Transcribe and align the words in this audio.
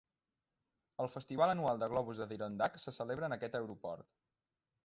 El 1.03 1.09
festival 1.15 1.53
anual 1.55 1.83
de 1.83 1.91
globus 1.93 2.21
d'Adirondack 2.23 2.83
se 2.87 2.97
celebra 2.99 3.31
en 3.31 3.37
aquest 3.39 3.59
aeroport. 3.61 4.13